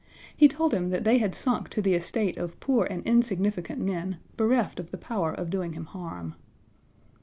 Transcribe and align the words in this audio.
He 0.35 0.47
told 0.47 0.73
him 0.73 0.89
that 0.89 1.03
they 1.03 1.19
had 1.19 1.35
sunk 1.35 1.69
to 1.69 1.79
the 1.79 1.93
estate 1.93 2.35
of 2.35 2.59
poor 2.59 2.87
and 2.89 3.03
insignificant 3.03 3.79
men, 3.79 4.17
bereft 4.35 4.79
of 4.79 4.89
the 4.89 4.97
power 4.97 5.31
of 5.31 5.51
doing 5.51 5.73
him 5.73 5.85
harm. 5.85 6.33